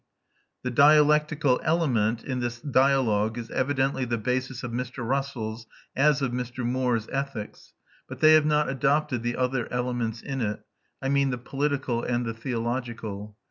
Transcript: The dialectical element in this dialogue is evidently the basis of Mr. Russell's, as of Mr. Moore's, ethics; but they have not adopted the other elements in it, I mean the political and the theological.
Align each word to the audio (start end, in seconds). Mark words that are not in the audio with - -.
The 0.63 0.71
dialectical 0.71 1.61
element 1.63 2.23
in 2.23 2.39
this 2.39 2.59
dialogue 2.59 3.37
is 3.37 3.51
evidently 3.51 4.03
the 4.03 4.17
basis 4.17 4.63
of 4.63 4.71
Mr. 4.71 5.07
Russell's, 5.07 5.67
as 5.95 6.23
of 6.23 6.31
Mr. 6.31 6.65
Moore's, 6.65 7.07
ethics; 7.11 7.75
but 8.09 8.19
they 8.19 8.33
have 8.33 8.47
not 8.47 8.67
adopted 8.67 9.21
the 9.21 9.35
other 9.37 9.71
elements 9.71 10.23
in 10.23 10.41
it, 10.41 10.61
I 11.03 11.09
mean 11.09 11.29
the 11.29 11.37
political 11.37 12.01
and 12.03 12.25
the 12.25 12.33
theological. 12.33 13.37